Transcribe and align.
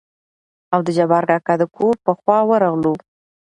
او 0.73 0.79
د 0.87 0.89
جبار 0.97 1.23
کاکا 1.29 1.53
دکور 1.61 1.95
په 2.05 2.11
خوا 2.19 2.39
ورغلو. 2.49 2.93